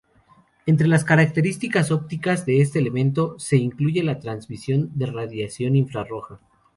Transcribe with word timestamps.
Entre 0.65 0.87
las 0.87 1.03
características 1.05 1.91
ópticas 1.91 2.43
de 2.47 2.59
este 2.61 2.79
elemento, 2.79 3.35
se 3.37 3.57
incluye 3.57 4.01
la 4.01 4.17
transmisión 4.19 4.89
de 4.95 5.05
radiación 5.05 5.75
infrarroja. 5.75 6.39